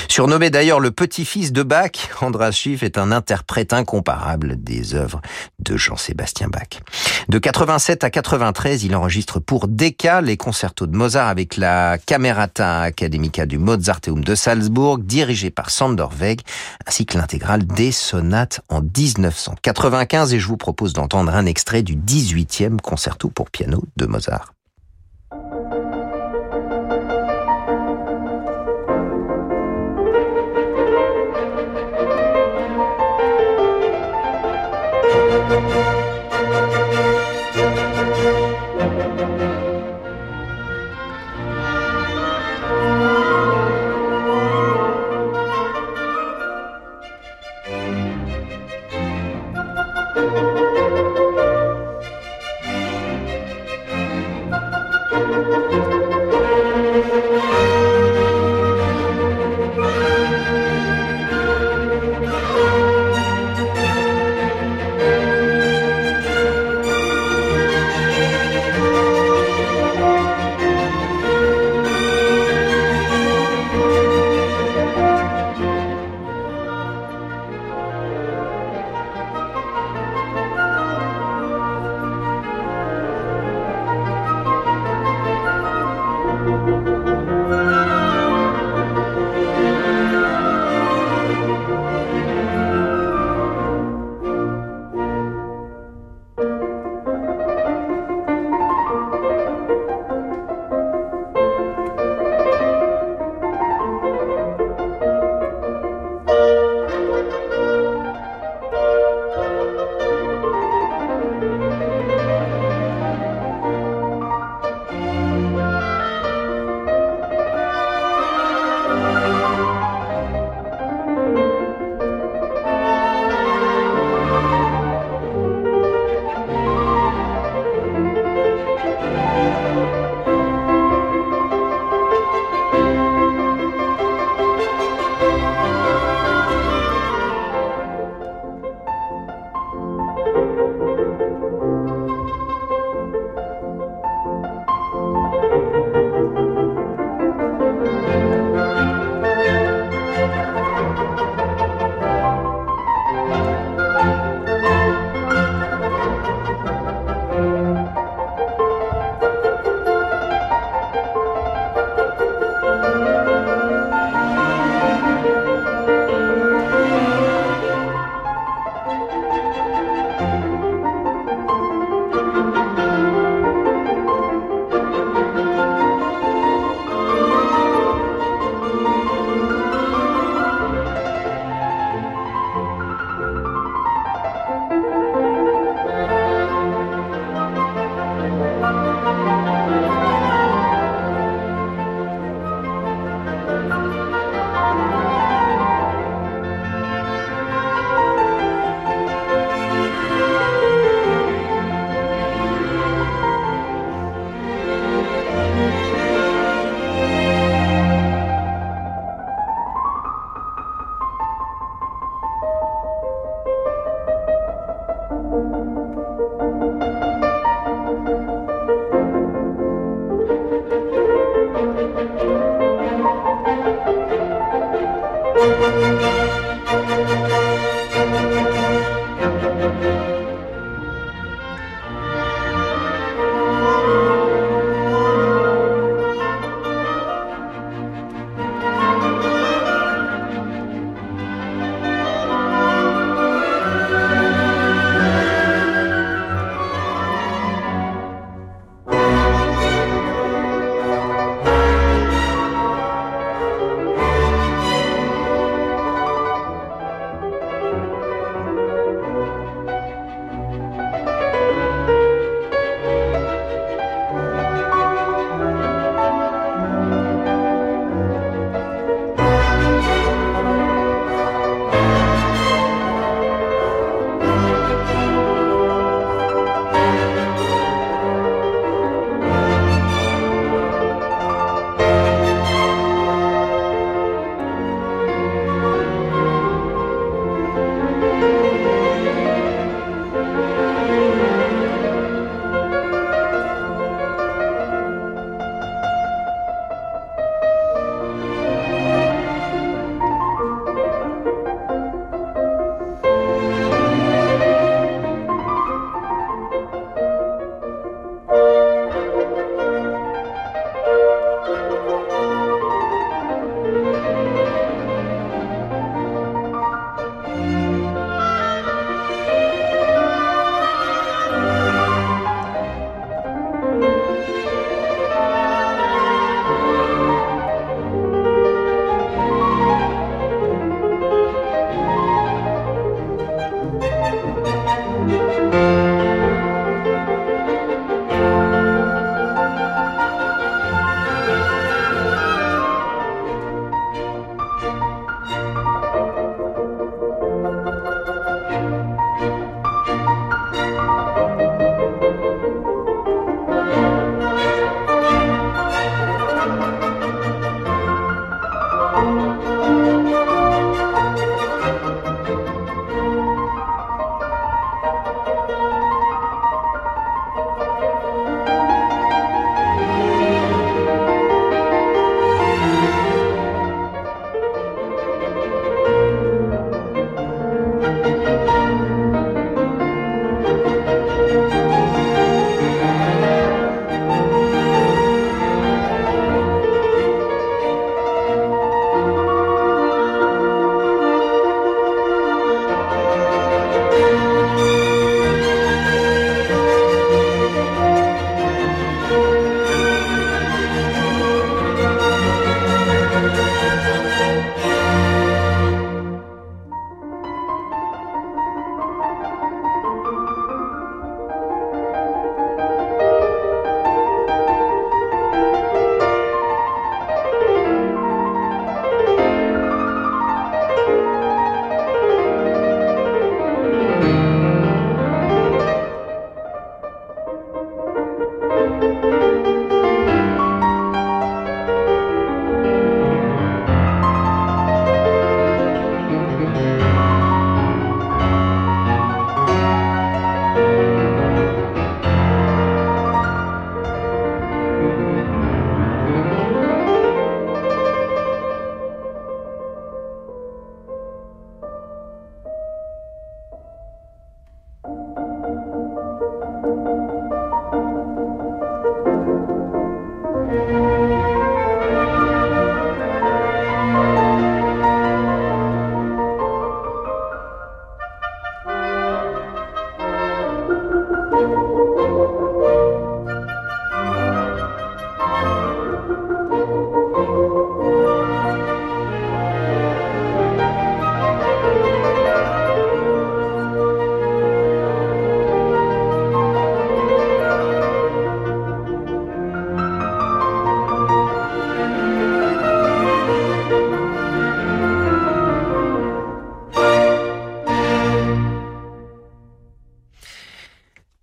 Surnommé 0.08 0.50
d'ailleurs 0.50 0.80
le 0.80 0.90
petit-fils 0.90 1.52
de 1.54 1.62
Bach, 1.62 1.92
Andras 2.22 2.54
Schiff 2.54 2.82
est 2.82 2.98
un 2.98 3.12
interprète 3.12 3.72
incomparable 3.74 4.56
des 4.64 4.96
œuvres 4.96 5.22
de 5.60 5.78
Jean-Sébastien 5.78 6.48
Bach. 6.48 6.82
De 7.28 7.38
87 7.38 8.04
à 8.04 8.10
93, 8.10 8.84
il 8.84 8.96
enregistre 8.96 9.40
pour 9.40 9.59
Decca 9.68 10.22
les 10.22 10.38
concertos 10.38 10.88
de 10.88 10.96
Mozart 10.96 11.28
avec 11.28 11.58
la 11.58 11.98
Camerata 11.98 12.82
Academica 12.82 13.46
du 13.46 13.58
Mozarteum 13.58 14.24
de 14.24 14.36
Salzbourg, 14.36 15.00
dirigée 15.00 15.52
par 15.52 15.70
Sander 15.70 16.08
Weg, 16.20 16.42
ainsi 16.86 17.06
que 17.06 17.18
l'intégrale 17.18 17.66
des 17.66 17.92
sonates 17.92 18.62
en 18.70 18.82
1995. 18.82 20.34
Et 20.34 20.40
je 20.40 20.48
vous 20.48 20.58
propose 20.58 20.94
d'entendre 20.94 21.34
un 21.34 21.46
extrait 21.46 21.84
du 21.84 21.96
18e 21.96 22.80
concerto 22.80 23.30
pour 23.30 23.50
piano 23.50 23.84
de 23.98 24.06
Mozart. 24.06 24.54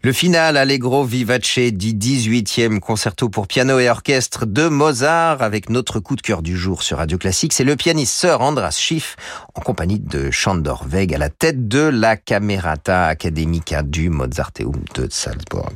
Le 0.07 0.13
final 0.13 0.57
Allegro 0.57 1.03
vivace 1.03 1.59
du 1.73 1.93
18e 1.93 2.79
concerto 2.79 3.29
pour 3.29 3.49
piano 3.49 3.81
et 3.81 3.91
orchestre 3.91 4.47
de 4.47 4.69
Mozart 4.69 5.43
avec 5.43 5.69
notre 5.69 5.99
coup 5.99 6.15
de 6.15 6.21
cœur 6.21 6.43
du 6.43 6.57
jour 6.57 6.85
sur 6.85 6.99
Radio 6.99 7.19
Classique, 7.19 7.53
c'est 7.53 7.65
le 7.65 7.75
pianiste 7.75 8.15
Sir 8.15 8.41
Andras 8.41 8.77
Schiff 8.79 9.17
en 9.57 9.63
compagnie 9.63 9.99
de 9.99 10.31
Chandor 10.31 10.87
Weg 10.89 11.13
à 11.13 11.19
la 11.19 11.29
tête 11.29 11.67
de 11.67 11.81
la 11.81 12.17
Camerata 12.17 13.09
Academica 13.09 13.83
du 13.83 14.09
Mozarteum 14.09 14.77
de 14.95 15.09
Salzbourg. 15.11 15.73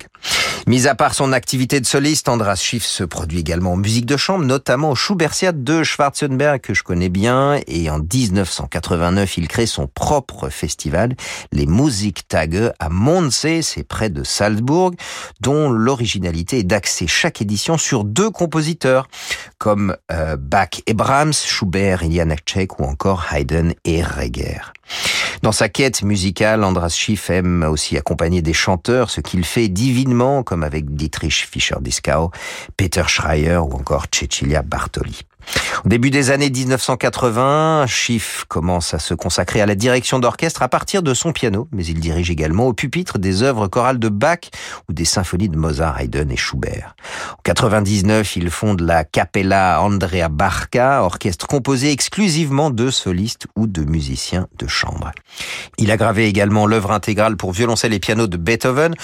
Mis 0.67 0.87
à 0.87 0.95
part 0.95 1.15
son 1.15 1.33
activité 1.33 1.81
de 1.81 1.87
soliste, 1.87 2.29
Andras 2.29 2.57
Schiff 2.57 2.85
se 2.85 3.03
produit 3.05 3.41
également 3.41 3.73
en 3.73 3.77
musique 3.77 4.07
de 4.07 4.17
chambre, 4.17 4.45
notamment 4.45 4.91
au 4.91 4.95
Schubertiat 4.95 5.53
de 5.53 5.83
Schwarzenberg 5.83 6.61
que 6.61 6.75
je 6.75 6.83
connais 6.83 7.09
bien 7.09 7.59
et 7.67 7.91
en 7.91 7.99
1989, 7.99 9.39
il 9.39 9.49
crée 9.49 9.67
son 9.67 9.87
propre 9.87 10.49
festival, 10.49 11.17
les 11.53 11.67
Musiktage 11.67 12.73
à 12.79 12.89
Mondsee, 12.89 13.63
c'est 13.63 13.85
près 13.85 14.11
de 14.11 14.23
Salzbourg, 14.25 14.93
dont 15.41 15.71
l'originalité 15.71 16.59
est 16.59 16.65
d'axer 16.65 17.07
chaque 17.07 17.43
édition 17.43 17.79
sur 17.79 18.05
deux 18.05 18.31
compositeurs, 18.31 19.09
comme 19.59 19.97
euh, 20.13 20.37
Bach 20.37 20.81
et 20.87 20.95
Brahms, 20.95 21.33
Schubert 21.33 22.03
et 22.03 22.11
Janacek 22.11 22.79
ou 22.79 22.85
encore 22.85 23.27
Haydn 23.33 23.73
et 23.85 24.03
Reger. 24.03 24.73
Dans 25.43 25.53
sa 25.53 25.71
quête 25.71 26.03
musicale, 26.03 26.65
Andras 26.65 26.91
Schiff 26.91 27.31
aime 27.31 27.63
aussi 27.63 27.97
accompagner 27.97 28.43
des 28.43 28.53
chanteurs, 28.53 29.09
ce 29.09 29.23
qu'il 29.23 29.45
fait 29.45 29.69
divinement, 29.69 30.43
comme 30.43 30.63
avec 30.63 30.95
Dietrich 30.95 31.49
Fischer-Dieskau, 31.51 32.31
Peter 32.77 33.05
Schreier 33.07 33.57
ou 33.57 33.73
encore 33.73 34.07
Cecilia 34.13 34.61
Bartoli. 34.61 35.23
Au 35.85 35.89
début 35.89 36.11
des 36.11 36.31
années 36.31 36.51
1980, 36.51 37.87
Schiff 37.87 38.45
commence 38.49 38.93
à 38.93 38.99
se 38.99 39.15
consacrer 39.15 39.61
à 39.61 39.67
la 39.67 39.75
direction 39.75 40.19
d'orchestre 40.19 40.63
à 40.63 40.69
partir 40.69 41.03
de 41.03 41.15
son 41.15 41.33
piano, 41.33 41.69
mais 41.73 41.85
il 41.87 42.01
dirige 42.01 42.31
également 42.31 42.67
au 42.67 42.75
pupitre 42.75 43.19
des 43.19 43.43
œuvres 43.43 43.67
chorales 43.67 43.99
de 43.99 44.09
Bach 44.09 44.51
ou 44.89 44.93
des 44.93 45.05
symphonies 45.07 45.49
de 45.49 45.57
Mozart, 45.57 45.99
Haydn 46.01 46.31
et 46.31 46.37
Schubert. 46.37 46.95
En 47.33 47.43
99, 47.43 48.37
il 48.37 48.51
fonde 48.51 48.81
la 48.81 49.05
Capella 49.05 49.81
Andrea 49.81 50.29
Barca, 50.29 51.03
orchestre 51.03 51.47
composé 51.47 51.91
exclusivement 51.93 52.71
de 52.71 52.91
solistes 52.91 53.47
ou 53.57 53.67
de 53.67 53.83
musiciens 53.83 54.49
de 54.59 54.67
chambre. 54.67 55.13
Il 55.79 55.91
a 55.91 55.97
gravé 55.97 56.27
également 56.27 56.67
l'œuvre 56.67 56.93
intégrale 56.93 57.37
pour 57.37 57.53
violoncelle 57.53 57.95
et 57.95 58.01
piano 58.01 58.27
de 58.27 58.37
Beethoven, 58.37 58.95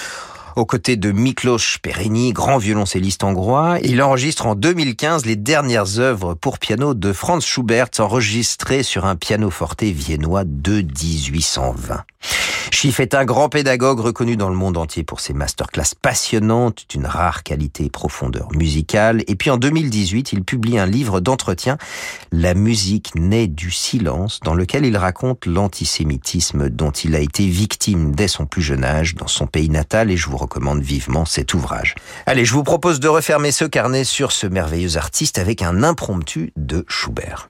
aux 0.57 0.65
côtés 0.65 0.95
de 0.95 1.11
Miklos 1.11 1.77
Perini, 1.83 2.33
grand 2.33 2.57
violoncelliste 2.57 3.23
hongrois. 3.23 3.77
Il 3.83 4.01
enregistre 4.01 4.47
en 4.47 4.55
2015 4.55 5.25
les 5.27 5.35
dernières 5.35 5.99
œuvres 5.99 6.33
pour 6.33 6.57
piano 6.57 6.95
de 6.95 7.13
Franz 7.13 7.45
Schubert 7.45 7.89
enregistrées 7.99 8.81
sur 8.81 9.05
un 9.05 9.15
pianoforte 9.15 9.83
viennois 9.83 10.45
de 10.45 10.81
1820. 10.81 12.03
Schiff 12.71 12.99
est 12.99 13.15
un 13.15 13.25
grand 13.25 13.49
pédagogue 13.49 13.99
reconnu 13.99 14.35
dans 14.35 14.49
le 14.49 14.55
monde 14.55 14.77
entier 14.77 15.03
pour 15.03 15.19
ses 15.19 15.33
masterclass 15.33 15.95
passionnantes, 16.01 16.85
d'une 16.89 17.05
rare 17.05 17.43
qualité 17.43 17.85
et 17.85 17.89
profondeur 17.89 18.49
musicale. 18.53 19.23
Et 19.27 19.35
puis 19.35 19.49
en 19.49 19.57
2018, 19.57 20.33
il 20.33 20.43
publie 20.43 20.77
un 20.77 20.85
livre 20.85 21.19
d'entretien, 21.19 21.77
La 22.31 22.53
musique 22.53 23.15
naît 23.15 23.47
du 23.47 23.71
silence, 23.71 24.41
dans 24.43 24.53
lequel 24.53 24.85
il 24.85 24.97
raconte 24.97 25.45
l'antisémitisme 25.45 26.69
dont 26.69 26.91
il 26.91 27.15
a 27.15 27.19
été 27.19 27.47
victime 27.47 28.13
dès 28.13 28.27
son 28.27 28.45
plus 28.45 28.61
jeune 28.61 28.83
âge 28.83 29.15
dans 29.15 29.27
son 29.27 29.47
pays 29.47 29.69
natal 29.69 30.11
et 30.11 30.17
je 30.17 30.29
vous 30.29 30.37
recommande 30.47 30.81
vivement 30.81 31.25
cet 31.25 31.53
ouvrage. 31.53 31.95
Allez, 32.25 32.45
je 32.45 32.53
vous 32.53 32.63
propose 32.63 32.99
de 32.99 33.07
refermer 33.07 33.51
ce 33.51 33.65
carnet 33.65 34.03
sur 34.03 34.31
ce 34.31 34.47
merveilleux 34.47 34.97
artiste 34.97 35.37
avec 35.37 35.61
un 35.61 35.83
impromptu 35.83 36.53
de 36.55 36.85
Schubert. 36.87 37.49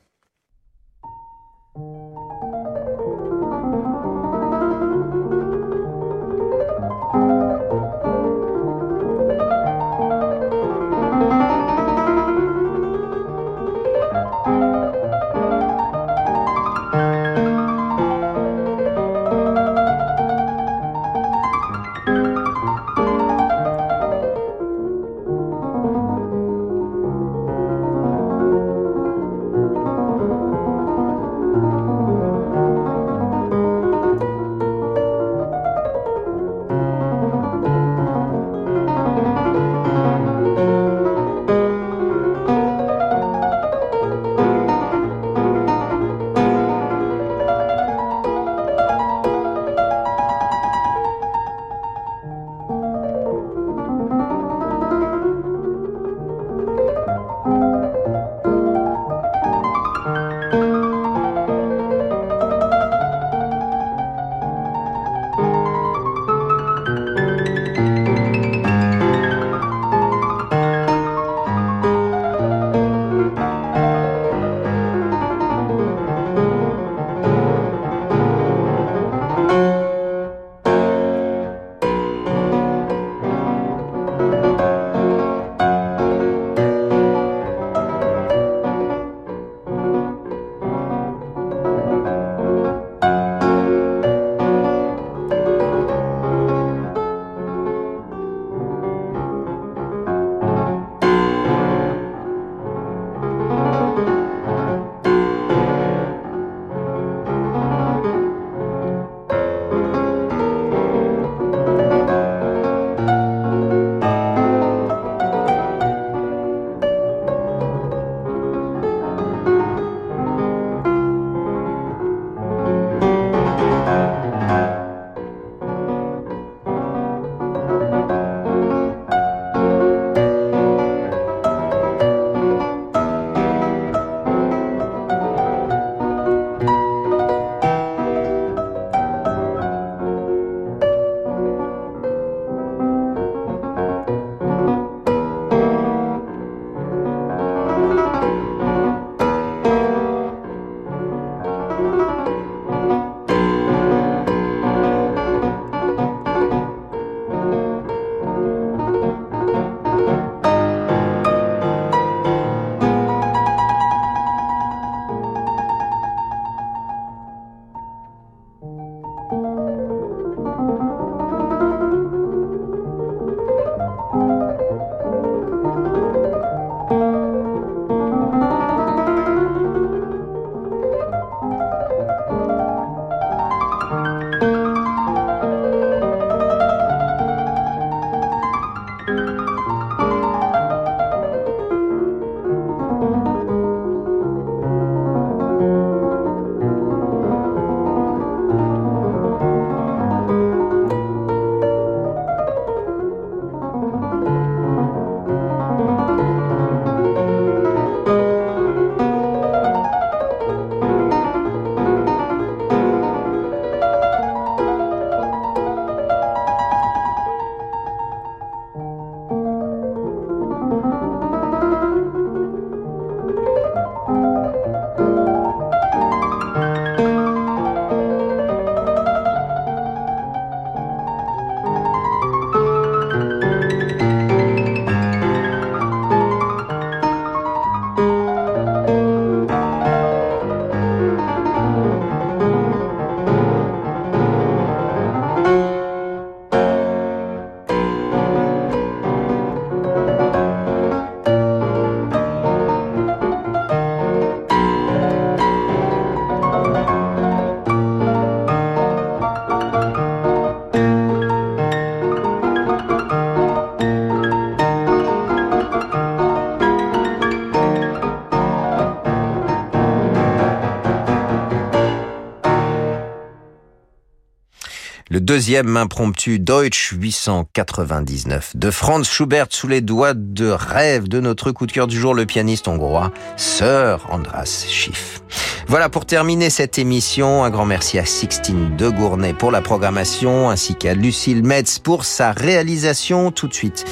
Deuxième 275.28 275.76
impromptu 275.76 276.40
Deutsch 276.40 276.94
899 276.94 278.56
de 278.56 278.72
Franz 278.72 279.10
Schubert 279.10 279.48
sous 279.50 279.68
les 279.68 279.82
doigts 279.82 280.14
de 280.14 280.48
rêve 280.48 281.10
de 281.10 281.20
notre 281.20 281.52
coup 281.52 281.66
de 281.66 281.74
cœur 281.74 281.88
du 281.88 282.00
jour, 282.00 282.14
le 282.14 282.26
pianiste 282.26 282.70
hongrois 282.70 283.12
Sir 283.36 284.08
Andras 284.10 284.66
Schiff. 284.70 285.22
Voilà 285.68 285.90
pour 285.90 286.06
terminer 286.06 286.50
cette 286.50 286.80
émission. 286.80 287.44
Un 287.44 287.50
grand 287.50 287.66
merci 287.66 288.00
à 288.00 288.06
Sixtine 288.06 288.78
de 288.78 288.88
Gournay 288.88 289.34
pour 289.34 289.52
la 289.52 289.62
programmation 289.62 290.50
ainsi 290.50 290.76
qu'à 290.76 290.94
Lucille 290.94 291.44
Metz 291.44 291.78
pour 291.78 292.06
sa 292.06 292.32
réalisation 292.32 293.30
tout 293.32 293.50
de 293.50 293.54
suite. 293.54 293.84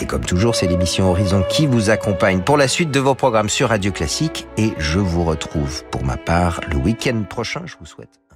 Et 0.00 0.06
comme 0.06 0.24
toujours, 0.24 0.54
c'est 0.54 0.68
l'émission 0.68 1.10
Horizon 1.10 1.42
qui 1.50 1.66
vous 1.66 1.90
accompagne 1.90 2.42
pour 2.42 2.56
la 2.56 2.68
suite 2.68 2.92
de 2.92 3.00
vos 3.00 3.16
programmes 3.16 3.48
sur 3.48 3.70
Radio 3.70 3.90
Classique 3.90 4.46
et 4.56 4.70
je 4.78 5.00
vous 5.00 5.24
retrouve 5.24 5.82
pour 5.90 6.04
ma 6.04 6.16
part 6.16 6.60
le 6.70 6.76
week-end 6.76 7.24
prochain. 7.28 7.62
Je 7.66 7.74
vous 7.80 7.86
souhaite 7.86 8.27